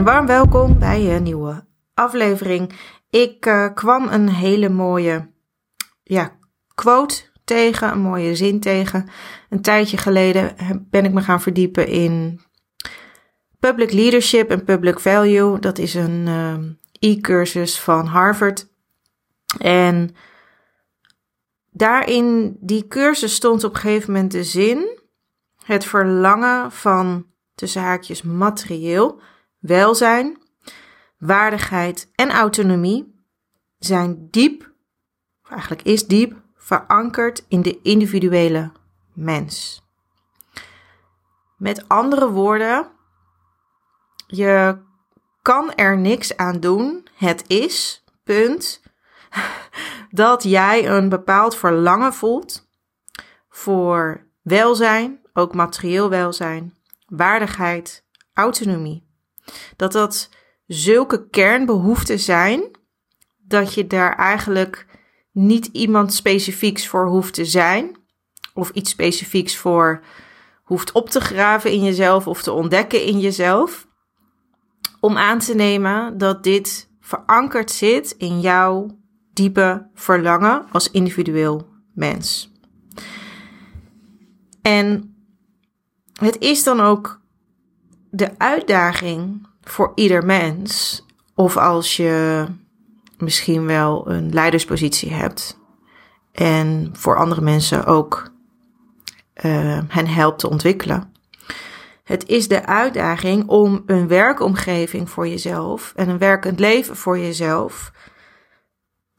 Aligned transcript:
Een 0.00 0.06
warm 0.06 0.26
welkom 0.26 0.78
bij 0.78 1.16
een 1.16 1.22
nieuwe 1.22 1.64
aflevering. 1.94 2.72
Ik 3.10 3.46
uh, 3.46 3.66
kwam 3.74 4.08
een 4.08 4.28
hele 4.28 4.68
mooie 4.68 5.30
ja, 6.02 6.36
quote 6.74 7.22
tegen, 7.44 7.92
een 7.92 8.00
mooie 8.00 8.34
zin 8.34 8.60
tegen. 8.60 9.08
Een 9.48 9.62
tijdje 9.62 9.96
geleden 9.96 10.54
ben 10.90 11.04
ik 11.04 11.12
me 11.12 11.20
gaan 11.20 11.40
verdiepen 11.40 11.86
in 11.86 12.40
public 13.58 13.92
leadership 13.92 14.50
en 14.50 14.64
public 14.64 15.00
value. 15.00 15.58
Dat 15.58 15.78
is 15.78 15.94
een 15.94 16.26
uh, 16.26 17.10
e-cursus 17.10 17.80
van 17.80 18.06
Harvard. 18.06 18.68
En 19.58 20.14
daarin 21.70 22.56
die 22.60 22.86
cursus 22.88 23.34
stond 23.34 23.64
op 23.64 23.74
een 23.74 23.80
gegeven 23.80 24.12
moment 24.12 24.32
de 24.32 24.44
zin: 24.44 24.98
het 25.64 25.84
verlangen 25.84 26.72
van 26.72 27.26
tussen 27.54 27.82
haakjes 27.82 28.22
materieel 28.22 29.20
welzijn, 29.60 30.38
waardigheid 31.18 32.10
en 32.14 32.30
autonomie 32.30 33.24
zijn 33.78 34.28
diep, 34.30 34.72
eigenlijk 35.48 35.82
is 35.82 36.06
diep, 36.06 36.42
verankerd 36.56 37.44
in 37.48 37.62
de 37.62 37.80
individuele 37.82 38.72
mens. 39.14 39.82
Met 41.56 41.88
andere 41.88 42.30
woorden, 42.30 42.90
je 44.26 44.78
kan 45.42 45.74
er 45.74 45.98
niks 45.98 46.36
aan 46.36 46.60
doen. 46.60 47.06
Het 47.14 47.44
is, 47.46 48.04
punt, 48.24 48.82
dat 50.10 50.42
jij 50.42 50.88
een 50.88 51.08
bepaald 51.08 51.56
verlangen 51.56 52.12
voelt 52.12 52.68
voor 53.48 54.26
welzijn, 54.42 55.20
ook 55.32 55.54
materieel 55.54 56.08
welzijn, 56.08 56.78
waardigheid, 57.06 58.04
autonomie. 58.34 59.09
Dat 59.76 59.92
dat 59.92 60.28
zulke 60.66 61.28
kernbehoeften 61.28 62.18
zijn 62.18 62.62
dat 63.38 63.74
je 63.74 63.86
daar 63.86 64.16
eigenlijk 64.16 64.86
niet 65.32 65.66
iemand 65.66 66.14
specifieks 66.14 66.88
voor 66.88 67.08
hoeft 67.08 67.34
te 67.34 67.44
zijn 67.44 67.96
of 68.54 68.70
iets 68.70 68.90
specifieks 68.90 69.56
voor 69.56 70.04
hoeft 70.62 70.92
op 70.92 71.08
te 71.10 71.20
graven 71.20 71.72
in 71.72 71.82
jezelf 71.82 72.26
of 72.26 72.42
te 72.42 72.52
ontdekken 72.52 73.04
in 73.04 73.20
jezelf. 73.20 73.88
Om 75.00 75.16
aan 75.16 75.38
te 75.38 75.54
nemen 75.54 76.18
dat 76.18 76.42
dit 76.42 76.88
verankerd 77.00 77.70
zit 77.70 78.14
in 78.18 78.40
jouw 78.40 78.98
diepe 79.32 79.88
verlangen 79.94 80.66
als 80.72 80.90
individueel 80.90 81.66
mens. 81.94 82.52
En 84.62 85.14
het 86.12 86.38
is 86.38 86.62
dan 86.62 86.80
ook 86.80 87.19
de 88.10 88.38
uitdaging 88.38 89.46
voor 89.62 89.92
ieder 89.94 90.24
mens, 90.24 91.02
of 91.34 91.56
als 91.56 91.96
je 91.96 92.44
misschien 93.18 93.66
wel 93.66 94.10
een 94.10 94.32
leiderspositie 94.32 95.12
hebt 95.12 95.58
en 96.32 96.90
voor 96.92 97.16
andere 97.16 97.40
mensen 97.40 97.84
ook 97.84 98.32
uh, 99.44 99.80
hen 99.88 100.06
helpt 100.06 100.38
te 100.38 100.50
ontwikkelen. 100.50 101.12
Het 102.04 102.28
is 102.28 102.48
de 102.48 102.66
uitdaging 102.66 103.48
om 103.48 103.82
een 103.86 104.08
werkomgeving 104.08 105.10
voor 105.10 105.28
jezelf 105.28 105.92
en 105.96 106.08
een 106.08 106.18
werkend 106.18 106.58
leven 106.58 106.96
voor 106.96 107.18
jezelf 107.18 107.92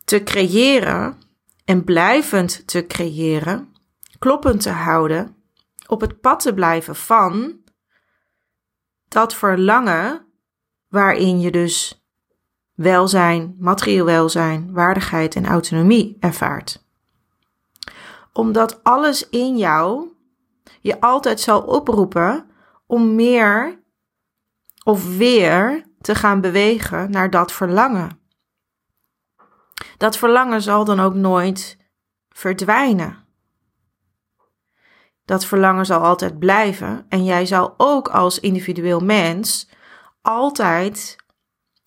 te 0.04 0.24
creëren 0.24 1.18
en 1.66 1.84
blijvend 1.84 2.68
te 2.68 2.88
creëren, 2.88 3.74
kloppend 4.20 4.62
te 4.62 4.70
houden, 4.70 5.36
op 5.88 6.02
het 6.02 6.22
pad 6.22 6.40
te 6.40 6.54
blijven 6.54 6.96
van 6.96 7.61
dat 9.12 9.34
verlangen 9.36 10.26
waarin 10.88 11.40
je 11.40 11.52
dus 11.52 12.06
welzijn, 12.74 13.56
materieel 13.60 14.06
welzijn, 14.06 14.74
waardigheid 14.74 15.36
en 15.36 15.46
autonomie 15.46 16.18
ervaart. 16.20 16.86
Omdat 18.34 18.84
alles 18.84 19.30
in 19.30 19.58
jou 19.58 20.10
je 20.82 21.02
altijd 21.02 21.40
zal 21.40 21.62
oproepen 21.62 22.50
om 22.88 23.16
meer 23.16 23.84
of 24.84 25.18
weer 25.18 25.86
te 26.02 26.16
gaan 26.16 26.42
bewegen 26.42 27.12
naar 27.12 27.30
dat 27.30 27.52
verlangen. 27.52 28.20
Dat 29.98 30.18
verlangen 30.18 30.62
zal 30.62 30.86
dan 30.86 31.00
ook 31.00 31.14
nooit 31.14 31.78
verdwijnen. 32.30 33.21
Dat 35.32 35.46
verlangen 35.46 35.86
zal 35.86 36.02
altijd 36.02 36.40
blijven 36.40 37.06
en 37.10 37.24
jij 37.24 37.46
zal 37.46 37.74
ook 37.78 38.08
als 38.08 38.40
individueel 38.40 39.00
mens 39.00 39.70
altijd 40.22 41.16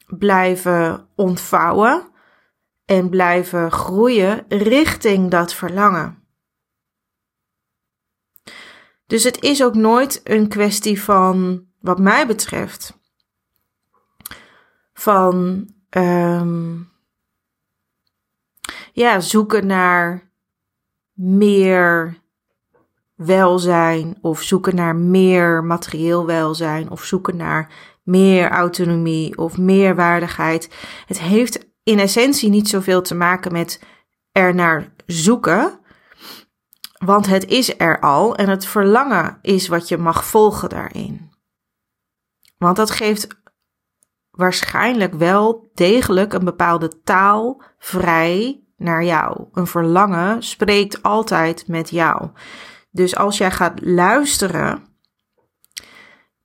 blijven 0.06 1.08
ontvouwen 1.14 2.08
en 2.84 3.08
blijven 3.08 3.72
groeien 3.72 4.44
richting 4.48 5.30
dat 5.30 5.54
verlangen. 5.54 6.24
Dus 9.06 9.24
het 9.24 9.42
is 9.42 9.62
ook 9.62 9.74
nooit 9.74 10.20
een 10.24 10.48
kwestie 10.48 11.02
van, 11.02 11.66
wat 11.80 11.98
mij 11.98 12.26
betreft, 12.26 12.98
van 14.94 15.68
um, 15.90 16.92
ja, 18.92 19.20
zoeken 19.20 19.66
naar 19.66 20.30
meer 21.12 22.22
welzijn 23.14 24.18
of 24.20 24.42
zoeken 24.42 24.74
naar 24.74 24.96
meer 24.96 25.64
materieel 25.64 26.26
welzijn 26.26 26.90
of 26.90 27.04
zoeken 27.04 27.36
naar 27.36 27.72
meer 28.02 28.50
autonomie 28.50 29.38
of 29.38 29.58
meer 29.58 29.94
waardigheid. 29.94 30.70
Het 31.06 31.20
heeft 31.20 31.66
in 31.82 31.98
essentie 31.98 32.50
niet 32.50 32.68
zoveel 32.68 33.02
te 33.02 33.14
maken 33.14 33.52
met 33.52 33.82
er 34.32 34.54
naar 34.54 34.92
zoeken, 35.06 35.80
want 37.04 37.26
het 37.26 37.46
is 37.46 37.78
er 37.78 38.00
al 38.00 38.36
en 38.36 38.48
het 38.48 38.66
verlangen 38.66 39.38
is 39.42 39.68
wat 39.68 39.88
je 39.88 39.98
mag 39.98 40.24
volgen 40.24 40.68
daarin. 40.68 41.32
Want 42.58 42.76
dat 42.76 42.90
geeft 42.90 43.42
waarschijnlijk 44.30 45.14
wel 45.14 45.70
degelijk 45.74 46.32
een 46.32 46.44
bepaalde 46.44 47.02
taal 47.02 47.62
vrij 47.78 48.64
naar 48.76 49.04
jou. 49.04 49.46
Een 49.52 49.66
verlangen 49.66 50.42
spreekt 50.42 51.02
altijd 51.02 51.68
met 51.68 51.90
jou. 51.90 52.30
Dus 52.94 53.16
als 53.16 53.38
jij 53.38 53.50
gaat 53.50 53.80
luisteren 53.82 54.84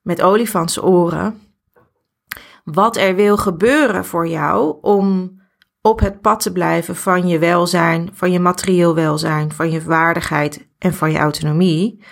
met 0.01 0.21
olifantsoren, 0.21 1.41
wat 2.63 2.97
er 2.97 3.15
wil 3.15 3.37
gebeuren 3.37 4.05
voor 4.05 4.27
jou 4.27 4.77
om 4.81 5.37
op 5.81 5.99
het 5.99 6.21
pad 6.21 6.41
te 6.41 6.51
blijven 6.51 6.95
van 6.95 7.27
je 7.27 7.39
welzijn, 7.39 8.09
van 8.13 8.31
je 8.31 8.39
materieel 8.39 8.95
welzijn, 8.95 9.51
van 9.51 9.71
je 9.71 9.83
waardigheid 9.83 10.67
en 10.77 10.93
van 10.93 11.11
je 11.11 11.17
autonomie, 11.17 12.03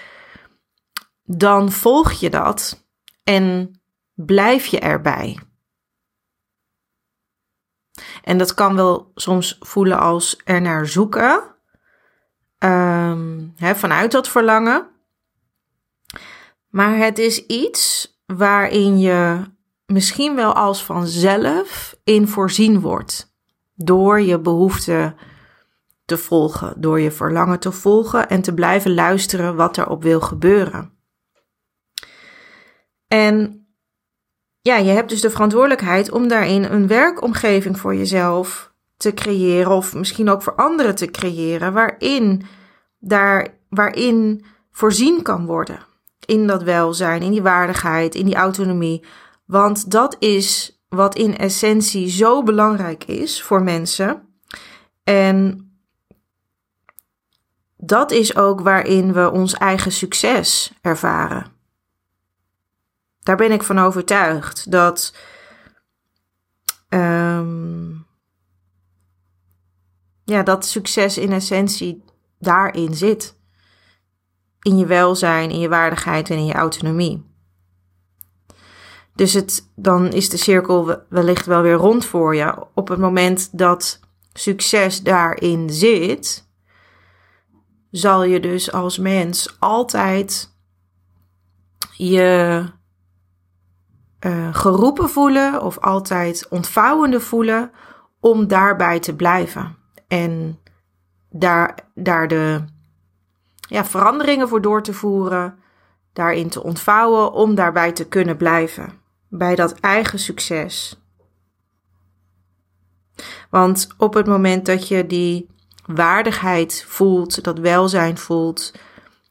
dan 1.24 1.72
volg 1.72 2.12
je 2.12 2.30
dat 2.30 2.88
en 3.24 3.72
blijf 4.14 4.66
je 4.66 4.80
erbij. 4.80 5.40
En 8.24 8.38
dat 8.38 8.54
kan 8.54 8.76
wel 8.76 9.12
soms 9.16 9.58
voelen 9.60 10.00
als 10.00 10.42
er 10.44 10.62
naar 10.62 10.88
zoeken, 10.88 11.57
hè, 13.56 13.76
vanuit 13.76 14.12
dat 14.12 14.28
verlangen. 14.28 14.88
Maar 16.70 16.98
het 16.98 17.20
is 17.20 17.46
iets 17.46 18.16
waarin 18.26 19.00
je 19.00 19.42
misschien 19.86 20.36
wel 20.36 20.54
als 20.54 20.84
vanzelf 20.84 21.96
in 22.04 22.28
voorzien 22.28 22.80
wordt. 22.80 23.36
Door 23.76 24.22
je 24.22 24.40
behoefte 24.40 25.16
te 26.06 26.18
volgen, 26.18 26.82
door 26.82 27.00
je 27.00 27.12
verlangen 27.12 27.60
te 27.60 27.72
volgen 27.72 28.30
en 28.30 28.42
te 28.42 28.54
blijven 28.54 28.94
luisteren 28.94 29.56
wat 29.56 29.78
er 29.78 29.90
op 29.90 30.04
wil 30.04 30.22
gebeuren. 30.22 30.92
En 33.08 33.68
ja, 34.62 34.76
je 34.76 34.90
hebt 34.90 35.10
dus 35.10 35.22
de 35.22 35.30
verantwoordelijkheid 35.30 36.12
om 36.12 36.28
daarin 36.28 36.64
een 36.64 36.88
werkomgeving 36.88 37.80
voor 37.80 37.96
jezelf 37.96 38.74
te 38.98 39.14
creëren, 39.14 39.72
of 39.72 39.94
misschien 39.94 40.30
ook 40.30 40.42
voor 40.42 40.56
anderen 40.56 40.96
te 40.96 41.06
creëren, 41.06 41.74
waarin, 41.74 42.46
daar, 43.00 43.48
waarin 43.70 44.46
voorzien 44.72 45.22
kan 45.22 45.46
worden. 45.46 45.80
In 46.26 46.48
dat 46.48 46.64
welzijn, 46.64 47.22
in 47.22 47.32
die 47.32 47.42
waardigheid, 47.42 48.16
in 48.16 48.26
die 48.26 48.36
autonomie. 48.36 49.06
Want 49.46 49.92
dat 49.92 50.16
is 50.20 50.80
wat 50.90 51.16
in 51.16 51.38
essentie 51.38 52.10
zo 52.10 52.44
belangrijk 52.44 53.04
is 53.04 53.44
voor 53.44 53.64
mensen. 53.64 54.22
En 55.04 55.68
dat 57.78 58.12
is 58.12 58.36
ook 58.36 58.62
waarin 58.62 59.14
we 59.14 59.32
ons 59.32 59.54
eigen 59.54 59.92
succes 59.92 60.74
ervaren. 60.82 61.52
Daar 63.20 63.38
ben 63.38 63.52
ik 63.52 63.64
van 63.64 63.80
overtuigd 63.80 64.72
dat 64.72 65.16
um, 66.90 68.06
ja, 70.24 70.44
dat 70.44 70.66
succes 70.66 71.18
in 71.18 71.32
essentie 71.32 72.04
daarin 72.40 72.94
zit. 72.96 73.36
In 74.62 74.78
je 74.78 74.86
welzijn, 74.86 75.50
in 75.50 75.60
je 75.60 75.70
waardigheid 75.70 76.30
en 76.30 76.38
in 76.38 76.46
je 76.46 76.54
autonomie. 76.54 77.26
Dus 79.16 79.34
het, 79.34 79.72
dan 79.76 80.08
is 80.08 80.30
de 80.30 80.38
cirkel 80.38 81.02
wellicht 81.10 81.46
wel 81.46 81.62
weer 81.62 81.74
rond 81.74 82.06
voor 82.06 82.36
je. 82.36 82.66
Op 82.74 82.88
het 82.88 83.00
moment 83.00 83.58
dat 83.58 84.00
succes 84.34 85.04
daarin 85.04 85.70
zit, 85.70 86.48
zal 87.92 88.24
je 88.24 88.40
dus 88.40 88.72
als 88.72 88.98
mens 88.98 89.56
altijd 89.60 90.56
je 91.94 92.64
uh, 94.20 94.56
geroepen 94.56 95.10
voelen 95.10 95.62
of 95.62 95.80
altijd 95.80 96.48
ontvouwende 96.50 97.20
voelen 97.20 97.72
om 98.20 98.48
daarbij 98.48 99.00
te 99.00 99.16
blijven. 99.16 99.76
En 100.08 100.60
daar, 101.40 101.78
daar 101.94 102.28
de 102.28 102.64
ja, 103.70 103.86
veranderingen 103.86 104.48
voor 104.48 104.62
door 104.62 104.84
te 104.84 104.94
voeren, 104.94 105.60
daarin 106.14 106.50
te 106.50 106.64
ontvouwen 106.64 107.32
om 107.32 107.56
daarbij 107.56 107.92
te 107.92 108.08
kunnen 108.08 108.38
blijven. 108.38 108.90
Bij 109.30 109.56
dat 109.56 109.74
eigen 109.80 110.20
succes. 110.20 111.02
Want 113.50 113.88
op 113.98 114.14
het 114.14 114.28
moment 114.28 114.66
dat 114.66 114.88
je 114.88 115.08
die 115.08 115.50
waardigheid 115.86 116.86
voelt, 116.88 117.44
dat 117.44 117.60
welzijn 117.60 118.18
voelt, 118.18 118.74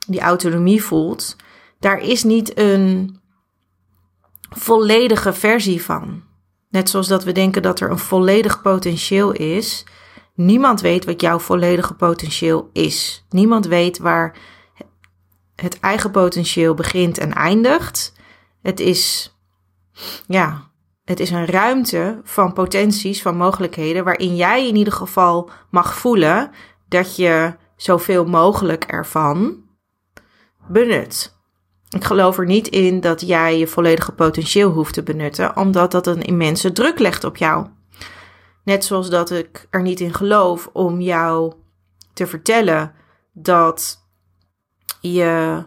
die 0.06 0.20
autonomie 0.20 0.82
voelt, 0.82 1.36
daar 1.78 1.98
is 1.98 2.22
niet 2.22 2.58
een 2.58 3.20
volledige 4.50 5.32
versie 5.32 5.82
van. 5.82 6.22
Net 6.68 6.90
zoals 6.90 7.08
dat 7.08 7.24
we 7.24 7.32
denken 7.32 7.62
dat 7.62 7.80
er 7.80 7.90
een 7.90 7.98
volledig 7.98 8.62
potentieel 8.62 9.32
is. 9.32 9.84
Niemand 10.36 10.80
weet 10.80 11.04
wat 11.04 11.20
jouw 11.20 11.38
volledige 11.38 11.94
potentieel 11.94 12.70
is. 12.72 13.24
Niemand 13.28 13.66
weet 13.66 13.98
waar 13.98 14.38
het 15.54 15.80
eigen 15.80 16.10
potentieel 16.10 16.74
begint 16.74 17.18
en 17.18 17.32
eindigt. 17.32 18.12
Het 18.62 18.80
is, 18.80 19.34
ja, 20.26 20.70
het 21.04 21.20
is 21.20 21.30
een 21.30 21.46
ruimte 21.46 22.20
van 22.24 22.52
potenties, 22.52 23.22
van 23.22 23.36
mogelijkheden, 23.36 24.04
waarin 24.04 24.36
jij 24.36 24.68
in 24.68 24.76
ieder 24.76 24.92
geval 24.92 25.50
mag 25.70 25.94
voelen 25.94 26.50
dat 26.88 27.16
je 27.16 27.54
zoveel 27.76 28.24
mogelijk 28.24 28.84
ervan 28.84 29.64
benut. 30.68 31.34
Ik 31.90 32.04
geloof 32.04 32.38
er 32.38 32.46
niet 32.46 32.68
in 32.68 33.00
dat 33.00 33.20
jij 33.20 33.58
je 33.58 33.66
volledige 33.66 34.12
potentieel 34.12 34.70
hoeft 34.70 34.94
te 34.94 35.02
benutten, 35.02 35.56
omdat 35.56 35.90
dat 35.90 36.06
een 36.06 36.22
immense 36.22 36.72
druk 36.72 36.98
legt 36.98 37.24
op 37.24 37.36
jou. 37.36 37.66
Net 38.66 38.84
zoals 38.84 39.10
dat 39.10 39.30
ik 39.30 39.66
er 39.70 39.82
niet 39.82 40.00
in 40.00 40.14
geloof 40.14 40.70
om 40.72 41.00
jou 41.00 41.52
te 42.12 42.26
vertellen 42.26 42.94
dat 43.32 43.98
je 45.00 45.62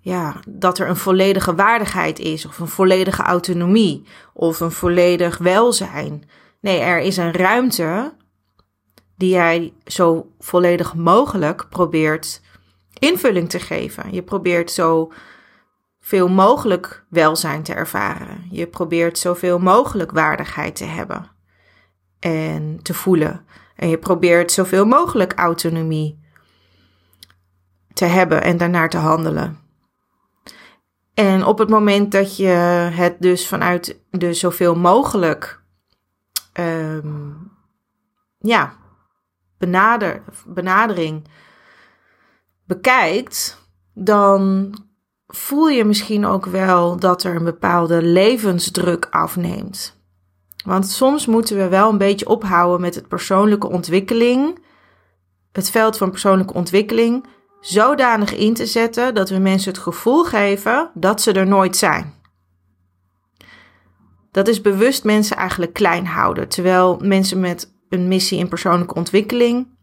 ja, 0.00 0.40
dat 0.48 0.78
er 0.78 0.88
een 0.88 0.96
volledige 0.96 1.54
waardigheid 1.54 2.18
is, 2.18 2.46
of 2.46 2.58
een 2.58 2.68
volledige 2.68 3.22
autonomie, 3.22 4.06
of 4.32 4.60
een 4.60 4.72
volledig 4.72 5.38
welzijn. 5.38 6.28
Nee, 6.60 6.78
er 6.80 6.98
is 6.98 7.16
een 7.16 7.32
ruimte 7.32 8.14
die 9.16 9.30
jij 9.30 9.72
zo 9.84 10.32
volledig 10.38 10.94
mogelijk 10.94 11.66
probeert 11.68 12.40
invulling 12.98 13.48
te 13.48 13.60
geven. 13.60 14.12
Je 14.12 14.22
probeert 14.22 14.70
zo 14.70 15.12
veel 16.00 16.28
mogelijk 16.28 17.04
welzijn 17.08 17.62
te 17.62 17.74
ervaren. 17.74 18.46
Je 18.50 18.66
probeert 18.66 19.18
zoveel 19.18 19.58
mogelijk 19.58 20.10
waardigheid 20.10 20.76
te 20.76 20.84
hebben 20.84 21.36
en 22.20 22.82
te 22.82 22.94
voelen. 22.94 23.44
En 23.76 23.88
je 23.88 23.98
probeert 23.98 24.52
zoveel 24.52 24.84
mogelijk 24.84 25.32
autonomie 25.32 26.26
te 27.92 28.04
hebben 28.04 28.42
en 28.42 28.56
daarnaar 28.56 28.90
te 28.90 28.96
handelen. 28.96 29.58
En 31.14 31.44
op 31.44 31.58
het 31.58 31.68
moment 31.68 32.12
dat 32.12 32.36
je 32.36 32.46
het 32.92 33.16
dus 33.18 33.48
vanuit 33.48 34.00
de 34.10 34.34
zoveel 34.34 34.74
mogelijk 34.74 35.62
um, 36.60 37.50
ja, 38.38 38.72
benader, 39.58 40.22
benadering 40.46 41.28
bekijkt, 42.64 43.68
dan 43.94 44.72
voel 45.26 45.68
je 45.68 45.84
misschien 45.84 46.26
ook 46.26 46.46
wel 46.46 46.98
dat 46.98 47.24
er 47.24 47.36
een 47.36 47.44
bepaalde 47.44 48.02
levensdruk 48.02 49.06
afneemt. 49.10 49.97
Want 50.68 50.86
soms 50.86 51.26
moeten 51.26 51.56
we 51.56 51.68
wel 51.68 51.90
een 51.90 51.98
beetje 51.98 52.28
ophouden 52.28 52.80
met 52.80 52.94
het 52.94 53.08
persoonlijke 53.08 53.68
ontwikkeling, 53.68 54.58
het 55.52 55.70
veld 55.70 55.96
van 55.96 56.10
persoonlijke 56.10 56.54
ontwikkeling, 56.54 57.26
zodanig 57.60 58.34
in 58.34 58.54
te 58.54 58.66
zetten 58.66 59.14
dat 59.14 59.30
we 59.30 59.38
mensen 59.38 59.72
het 59.72 59.80
gevoel 59.80 60.24
geven 60.24 60.90
dat 60.94 61.22
ze 61.22 61.32
er 61.32 61.46
nooit 61.46 61.76
zijn. 61.76 62.14
Dat 64.30 64.48
is 64.48 64.60
bewust 64.60 65.04
mensen 65.04 65.36
eigenlijk 65.36 65.72
klein 65.72 66.06
houden, 66.06 66.48
terwijl 66.48 66.98
mensen 67.02 67.40
met 67.40 67.74
een 67.88 68.08
missie 68.08 68.38
in 68.38 68.48
persoonlijke 68.48 68.94
ontwikkeling 68.94 69.76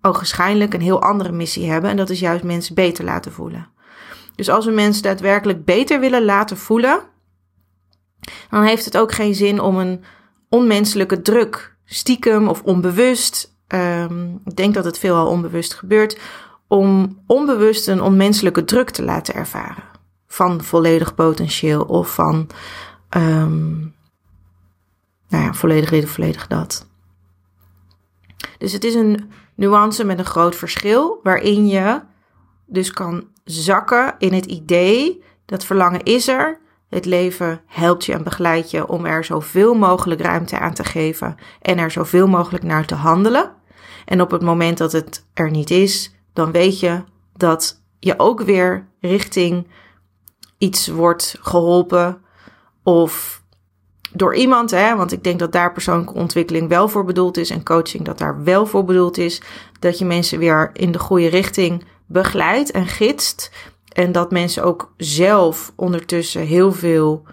ogenschijnlijk 0.00 0.74
een 0.74 0.80
heel 0.80 1.02
andere 1.02 1.32
missie 1.32 1.70
hebben 1.70 1.90
en 1.90 1.96
dat 1.96 2.10
is 2.10 2.20
juist 2.20 2.44
mensen 2.44 2.74
beter 2.74 3.04
laten 3.04 3.32
voelen. 3.32 3.68
Dus 4.34 4.50
als 4.50 4.64
we 4.64 4.70
mensen 4.70 5.02
daadwerkelijk 5.02 5.64
beter 5.64 6.00
willen 6.00 6.24
laten 6.24 6.56
voelen, 6.56 7.00
dan 8.50 8.62
heeft 8.62 8.84
het 8.84 8.96
ook 8.96 9.12
geen 9.12 9.34
zin 9.34 9.60
om 9.60 9.76
een 9.78 10.04
onmenselijke 10.54 11.22
druk, 11.22 11.76
stiekem 11.84 12.48
of 12.48 12.62
onbewust, 12.62 13.56
um, 13.68 14.40
ik 14.44 14.56
denk 14.56 14.74
dat 14.74 14.84
het 14.84 14.98
veelal 14.98 15.26
onbewust 15.26 15.74
gebeurt, 15.74 16.20
om 16.68 17.18
onbewust 17.26 17.88
een 17.88 18.02
onmenselijke 18.02 18.64
druk 18.64 18.90
te 18.90 19.02
laten 19.02 19.34
ervaren. 19.34 19.84
Van 20.26 20.62
volledig 20.62 21.14
potentieel 21.14 21.82
of 21.82 22.14
van, 22.14 22.46
um, 23.16 23.94
nou 25.28 25.54
volledig 25.54 25.90
dit 25.90 26.04
of 26.04 26.10
volledig 26.10 26.46
dat. 26.46 26.86
Dus 28.58 28.72
het 28.72 28.84
is 28.84 28.94
een 28.94 29.30
nuance 29.54 30.04
met 30.04 30.18
een 30.18 30.24
groot 30.24 30.56
verschil, 30.56 31.20
waarin 31.22 31.66
je 31.66 32.00
dus 32.66 32.90
kan 32.90 33.28
zakken 33.44 34.14
in 34.18 34.32
het 34.32 34.44
idee 34.46 35.22
dat 35.44 35.64
verlangen 35.64 36.02
is 36.02 36.28
er. 36.28 36.60
Het 36.94 37.04
leven 37.04 37.60
helpt 37.66 38.04
je 38.04 38.12
en 38.12 38.22
begeleidt 38.22 38.70
je 38.70 38.88
om 38.88 39.04
er 39.04 39.24
zoveel 39.24 39.74
mogelijk 39.74 40.20
ruimte 40.20 40.58
aan 40.58 40.74
te 40.74 40.84
geven 40.84 41.36
en 41.60 41.78
er 41.78 41.90
zoveel 41.90 42.26
mogelijk 42.26 42.64
naar 42.64 42.86
te 42.86 42.94
handelen. 42.94 43.52
En 44.04 44.20
op 44.20 44.30
het 44.30 44.42
moment 44.42 44.78
dat 44.78 44.92
het 44.92 45.26
er 45.32 45.50
niet 45.50 45.70
is, 45.70 46.14
dan 46.32 46.52
weet 46.52 46.80
je 46.80 47.02
dat 47.36 47.82
je 47.98 48.14
ook 48.18 48.42
weer 48.42 48.86
richting 49.00 49.66
iets 50.58 50.88
wordt 50.88 51.36
geholpen 51.40 52.22
of 52.82 53.42
door 54.12 54.34
iemand, 54.34 54.70
hè, 54.70 54.96
want 54.96 55.12
ik 55.12 55.24
denk 55.24 55.38
dat 55.38 55.52
daar 55.52 55.72
persoonlijke 55.72 56.14
ontwikkeling 56.14 56.68
wel 56.68 56.88
voor 56.88 57.04
bedoeld 57.04 57.36
is 57.36 57.50
en 57.50 57.64
coaching 57.64 58.04
dat 58.04 58.18
daar 58.18 58.42
wel 58.44 58.66
voor 58.66 58.84
bedoeld 58.84 59.18
is, 59.18 59.42
dat 59.78 59.98
je 59.98 60.04
mensen 60.04 60.38
weer 60.38 60.70
in 60.72 60.92
de 60.92 60.98
goede 60.98 61.28
richting 61.28 61.84
begeleidt 62.06 62.70
en 62.70 62.86
gidst 62.86 63.50
en 63.94 64.12
dat 64.12 64.30
mensen 64.30 64.64
ook 64.64 64.94
zelf 64.96 65.72
ondertussen 65.76 66.42
heel 66.42 66.72
veel, 66.72 67.26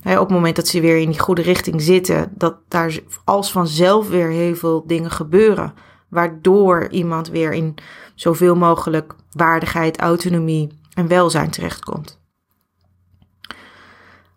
hè, 0.00 0.18
op 0.18 0.26
het 0.26 0.28
moment 0.28 0.56
dat 0.56 0.68
ze 0.68 0.80
weer 0.80 0.98
in 0.98 1.10
die 1.10 1.20
goede 1.20 1.42
richting 1.42 1.82
zitten, 1.82 2.32
dat 2.34 2.56
daar 2.68 2.98
als 3.24 3.52
vanzelf 3.52 4.08
weer 4.08 4.28
heel 4.28 4.56
veel 4.56 4.86
dingen 4.86 5.10
gebeuren, 5.10 5.74
waardoor 6.08 6.88
iemand 6.90 7.28
weer 7.28 7.52
in 7.52 7.74
zoveel 8.14 8.54
mogelijk 8.54 9.14
waardigheid, 9.30 9.98
autonomie 9.98 10.80
en 10.94 11.08
welzijn 11.08 11.50
terechtkomt. 11.50 12.20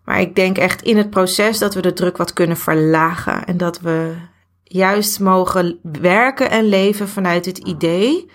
Maar 0.04 0.20
ik 0.20 0.34
denk 0.34 0.58
echt 0.58 0.82
in 0.82 0.96
het 0.96 1.10
proces 1.10 1.58
dat 1.58 1.74
we 1.74 1.80
de 1.80 1.92
druk 1.92 2.16
wat 2.16 2.32
kunnen 2.32 2.56
verlagen. 2.56 3.44
En 3.44 3.56
dat 3.56 3.80
we 3.80 4.14
juist 4.62 5.20
mogen 5.20 5.78
werken 5.82 6.50
en 6.50 6.64
leven 6.64 7.08
vanuit 7.08 7.44
het 7.44 7.58
idee 7.58 8.30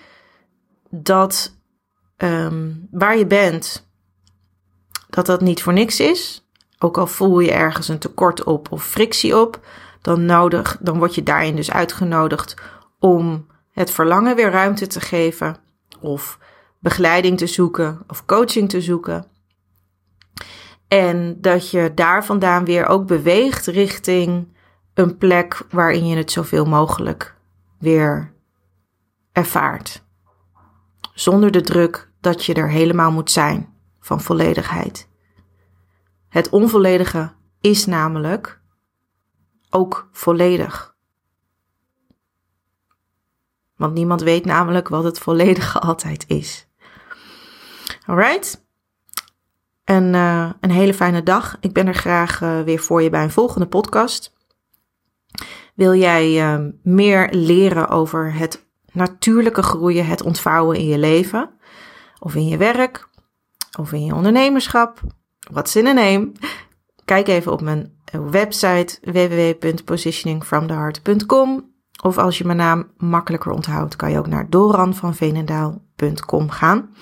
dat 0.90 1.57
um, 2.18 2.88
waar 2.90 3.16
je 3.16 3.26
bent, 3.26 3.88
dat 5.08 5.26
dat 5.26 5.40
niet 5.40 5.62
voor 5.62 5.72
niks 5.72 6.00
is. 6.00 6.48
Ook 6.78 6.98
al 6.98 7.06
voel 7.06 7.40
je 7.40 7.52
ergens 7.52 7.88
een 7.88 7.98
tekort 7.98 8.44
op 8.44 8.72
of 8.72 8.84
frictie 8.84 9.36
op, 9.36 9.66
dan, 10.02 10.24
nodig, 10.24 10.78
dan 10.80 10.98
word 10.98 11.14
je 11.14 11.22
daarin 11.22 11.56
dus 11.56 11.70
uitgenodigd 11.70 12.56
om 12.98 13.46
het 13.70 13.90
verlangen 13.90 14.36
weer 14.36 14.50
ruimte 14.50 14.86
te 14.86 15.00
geven 15.00 15.56
of 16.00 16.38
begeleiding 16.78 17.38
te 17.38 17.46
zoeken 17.46 18.02
of 18.06 18.24
coaching 18.24 18.68
te 18.68 18.80
zoeken. 18.80 19.26
En 20.88 21.40
dat 21.40 21.70
je 21.70 21.92
daar 21.94 22.24
vandaan 22.24 22.64
weer 22.64 22.86
ook 22.86 23.06
beweegt 23.06 23.66
richting 23.66 24.56
een 24.94 25.16
plek 25.16 25.62
waarin 25.70 26.06
je 26.06 26.16
het 26.16 26.30
zoveel 26.30 26.64
mogelijk 26.64 27.34
weer 27.78 28.32
ervaart. 29.32 30.02
Zonder 31.14 31.50
de 31.50 31.60
druk 31.60 32.07
dat 32.32 32.44
je 32.44 32.54
er 32.54 32.70
helemaal 32.70 33.12
moet 33.12 33.30
zijn 33.30 33.74
van 34.00 34.20
volledigheid. 34.20 35.08
Het 36.28 36.48
onvolledige 36.48 37.32
is 37.60 37.86
namelijk 37.86 38.60
ook 39.70 40.08
volledig. 40.12 40.96
Want 43.76 43.94
niemand 43.94 44.22
weet 44.22 44.44
namelijk 44.44 44.88
wat 44.88 45.04
het 45.04 45.18
volledige 45.18 45.78
altijd 45.88 46.24
is. 46.26 46.66
Alright? 48.06 48.66
een, 49.88 50.14
uh, 50.14 50.50
een 50.60 50.70
hele 50.70 50.94
fijne 50.94 51.22
dag. 51.22 51.56
Ik 51.60 51.72
ben 51.72 51.86
er 51.86 51.94
graag 51.94 52.40
uh, 52.40 52.60
weer 52.60 52.78
voor 52.78 53.02
je 53.02 53.10
bij 53.10 53.22
een 53.22 53.30
volgende 53.30 53.66
podcast. 53.66 54.36
Wil 55.74 55.94
jij 55.94 56.56
uh, 56.58 56.66
meer 56.82 57.28
leren 57.30 57.88
over 57.88 58.34
het 58.34 58.66
natuurlijke 58.92 59.62
groeien, 59.62 60.06
het 60.06 60.22
ontvouwen 60.22 60.76
in 60.76 60.86
je 60.86 60.98
leven? 60.98 61.50
Of 62.18 62.34
in 62.34 62.48
je 62.48 62.56
werk? 62.56 63.08
Of 63.78 63.92
in 63.92 64.04
je 64.04 64.14
ondernemerschap? 64.14 65.00
What's 65.50 65.76
in 65.76 65.86
a 65.86 65.92
name? 65.92 66.32
Kijk 67.04 67.28
even 67.28 67.52
op 67.52 67.60
mijn 67.60 67.96
website 68.10 68.98
www.positioningfromtheheart.com 69.02 71.76
of 72.02 72.18
als 72.18 72.38
je 72.38 72.44
mijn 72.44 72.58
naam 72.58 72.90
makkelijker 72.96 73.52
onthoudt, 73.52 73.96
kan 73.96 74.10
je 74.10 74.18
ook 74.18 74.26
naar 74.26 74.50
doranvanvenendaal.com 74.50 76.50
gaan. 76.50 76.94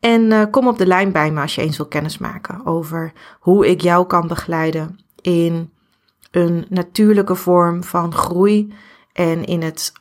En 0.00 0.22
uh, 0.22 0.44
kom 0.50 0.68
op 0.68 0.78
de 0.78 0.86
lijn 0.86 1.12
bij 1.12 1.30
me 1.30 1.40
als 1.40 1.54
je 1.54 1.60
eens 1.60 1.76
wil 1.76 1.86
kennismaken 1.86 2.66
over 2.66 3.12
hoe 3.40 3.68
ik 3.68 3.80
jou 3.80 4.06
kan 4.06 4.28
begeleiden 4.28 4.98
in 5.20 5.72
een 6.30 6.66
natuurlijke 6.68 7.34
vorm 7.34 7.84
van 7.84 8.12
groei 8.12 8.74
en 9.12 9.44
in 9.44 9.62
het 9.62 9.92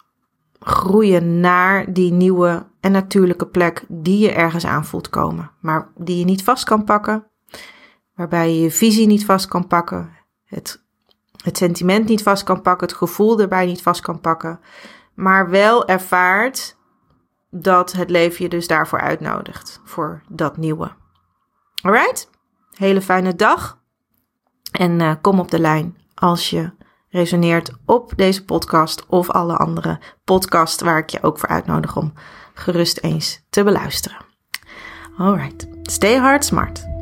groeien 0.66 1.40
naar 1.40 1.94
die 1.94 2.12
nieuwe 2.12 2.66
en 2.80 2.92
natuurlijke 2.92 3.48
plek 3.48 3.86
die 3.88 4.20
je 4.20 4.32
ergens 4.32 4.66
aan 4.66 4.86
voelt 4.86 5.10
komen, 5.10 5.52
maar 5.60 5.92
die 5.96 6.20
je 6.20 6.26
niet 6.26 6.44
vast 6.44 6.64
kan 6.64 6.84
pakken, 6.84 7.28
waarbij 8.16 8.54
je 8.54 8.62
je 8.62 8.72
visie 8.72 9.08
niet 9.08 9.26
vast 9.26 9.48
kan 9.48 9.68
pakken, 9.68 10.10
het, 10.46 10.84
het 11.44 11.58
sentiment 11.58 12.08
niet 12.08 12.24
vast 12.24 12.44
kan 12.44 12.62
pakken, 12.62 12.88
het 12.88 12.98
gevoel 12.98 13.40
erbij 13.40 13.66
niet 13.66 13.82
vast 13.82 14.02
kan 14.02 14.20
pakken, 14.20 14.60
maar 15.14 15.50
wel 15.50 15.88
ervaart 15.88 16.78
dat 17.50 17.92
het 17.92 18.10
leven 18.10 18.44
je 18.44 18.50
dus 18.50 18.68
daarvoor 18.68 19.00
uitnodigt, 19.02 19.82
voor 19.84 20.22
dat 20.30 20.58
nieuwe. 20.58 20.92
Alright? 21.82 22.30
Hele 22.76 23.02
fijne 23.02 23.36
dag. 23.36 23.80
En 24.72 25.00
uh, 25.00 25.14
kom 25.22 25.40
op 25.40 25.52
de 25.52 25.60
lijn 25.60 25.98
als 26.14 26.50
je 26.50 26.72
resoneert 27.16 27.72
op 27.86 28.14
deze 28.16 28.46
podcast 28.46 29.06
of 29.08 29.30
alle 29.30 29.58
andere 29.58 30.00
podcasts 30.24 30.82
waar 30.82 30.98
ik 30.98 31.10
je 31.10 31.24
ook 31.24 31.40
voor 31.40 31.50
uitnodig 31.50 31.98
om 31.98 32.14
gerust 32.54 32.98
eens 32.98 33.46
te 33.50 33.64
beluisteren. 33.64 34.18
Alright, 35.18 35.68
stay 35.84 36.18
hard 36.18 36.46
smart. 36.46 36.95